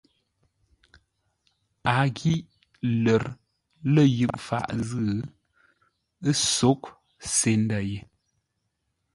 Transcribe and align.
A 1.91 1.93
ghíʼ 2.17 2.45
lə̌r 3.03 3.23
lə̂ 3.93 4.03
yʉʼ 4.17 4.35
faʼ 4.47 4.67
zʉ́, 4.87 5.09
ə́ 6.29 6.33
sóghʼ 6.53 6.83
se 7.35 7.51
ndə̂ 7.63 7.79
ye. 7.89 7.99